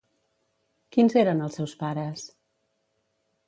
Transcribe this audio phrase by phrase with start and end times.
[0.95, 2.27] Quins eren els seus pares?